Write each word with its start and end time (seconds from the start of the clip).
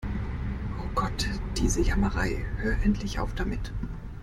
Oh 0.79 0.89
Gott, 0.95 1.27
diese 1.59 1.83
Jammerei. 1.83 2.43
Hör 2.57 2.73
endlich 2.81 3.19
auf 3.19 3.35
damit! 3.35 3.71